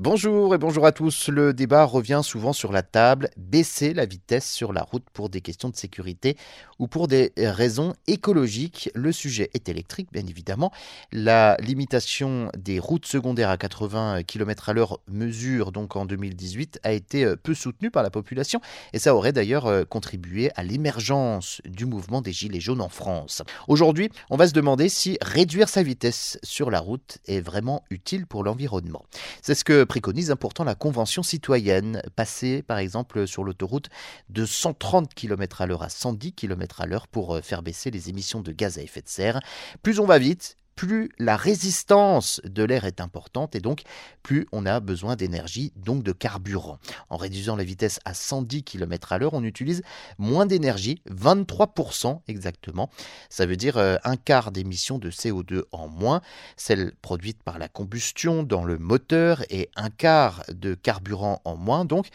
[0.00, 1.28] Bonjour et bonjour à tous.
[1.28, 3.30] Le débat revient souvent sur la table.
[3.36, 6.36] Baisser la vitesse sur la route pour des questions de sécurité
[6.78, 8.90] ou pour des raisons écologiques.
[8.94, 10.70] Le sujet est électrique, bien évidemment.
[11.10, 16.92] La limitation des routes secondaires à 80 km à l'heure mesure donc en 2018 a
[16.92, 18.60] été peu soutenue par la population
[18.92, 23.42] et ça aurait d'ailleurs contribué à l'émergence du mouvement des Gilets jaunes en France.
[23.66, 28.28] Aujourd'hui, on va se demander si réduire sa vitesse sur la route est vraiment utile
[28.28, 29.04] pour l'environnement.
[29.42, 33.88] C'est ce que préconise pourtant la Convention citoyenne, passer par exemple sur l'autoroute
[34.28, 38.08] de 130 km à l'heure à 110 km à l'heure pour euh, faire baisser les
[38.08, 39.40] émissions de gaz à effet de serre.
[39.82, 43.82] Plus on va vite, plus la résistance de l'air est importante et donc
[44.22, 46.78] plus on a besoin d'énergie, donc de carburant.
[47.10, 49.82] En réduisant la vitesse à 110 km à l'heure, on utilise
[50.18, 52.90] moins d'énergie, 23% exactement.
[53.28, 56.20] Ça veut dire euh, un quart d'émissions de CO2 en moins,
[56.56, 61.86] celle produite par la combustion dans le moteur et un quart de carburant en moins.
[61.86, 62.06] Donc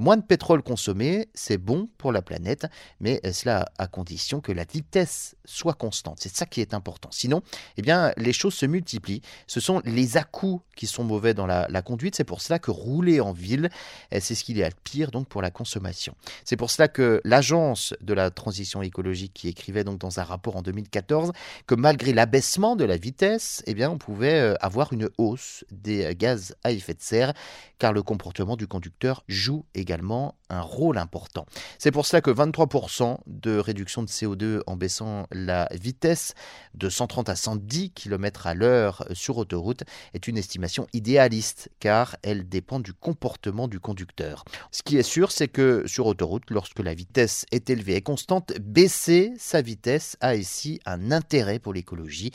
[0.00, 2.66] Moins de pétrole consommé, c'est bon pour la planète,
[3.00, 6.18] mais cela à condition que la vitesse soit constante.
[6.20, 7.08] C'est ça qui est important.
[7.10, 7.42] Sinon,
[7.76, 9.22] eh bien, les choses se multiplient.
[9.46, 12.14] Ce sont les à-coups qui sont mauvais dans la, conduite.
[12.14, 13.68] C'est pour cela que rouler en ville,
[14.10, 16.14] eh, c'est ce qu'il y a de pire donc pour la consommation.
[16.44, 20.56] C'est pour cela que l'agence de la transition écologique qui écrivait donc dans un rapport
[20.56, 21.32] en 2014
[21.66, 26.14] que malgré l'abaissement de la vitesse, eh bien, on pouvait euh, avoir une hausse des
[26.16, 27.32] gaz à effet de serre
[27.78, 31.46] car le comportement du conducteur joue également un rôle important.
[31.78, 36.34] C'est pour cela que 23% de réduction de CO2 en baissant la vitesse
[36.74, 42.48] de 130 à 110 km à l'heure sur autoroute est une estimation idéaliste car elle
[42.48, 44.44] dépend du comportement du conducteur.
[44.70, 48.52] Ce qui est sûr, c'est que sur autoroute, lorsque la vitesse est élevée et constante,
[48.60, 52.30] baisser sa vitesse a ici un intérêt pour l'écologie.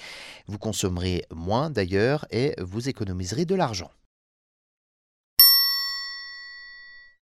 [0.47, 3.91] Vous consommerez moins d'ailleurs et vous économiserez de l'argent.